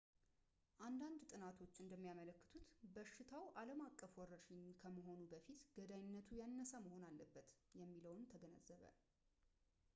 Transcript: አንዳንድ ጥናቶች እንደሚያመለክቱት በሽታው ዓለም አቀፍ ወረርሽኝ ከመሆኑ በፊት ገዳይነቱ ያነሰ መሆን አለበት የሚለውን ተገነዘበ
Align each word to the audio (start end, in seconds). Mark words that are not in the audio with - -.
አንዳንድ 0.85 1.19
ጥናቶች 1.31 1.73
እንደሚያመለክቱት 1.83 2.69
በሽታው 2.95 3.43
ዓለም 3.61 3.81
አቀፍ 3.87 4.15
ወረርሽኝ 4.21 4.63
ከመሆኑ 4.81 5.21
በፊት 5.33 5.61
ገዳይነቱ 5.77 6.31
ያነሰ 6.41 6.73
መሆን 6.87 7.05
አለበት 7.09 7.51
የሚለውን 7.81 8.25
ተገነዘበ 8.33 8.83